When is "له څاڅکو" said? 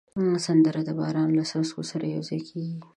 1.37-1.81